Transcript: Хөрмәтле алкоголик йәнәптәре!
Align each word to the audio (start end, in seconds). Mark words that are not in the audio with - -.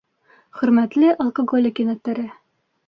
Хөрмәтле 0.61 1.13
алкоголик 1.27 1.85
йәнәптәре! 1.87 2.29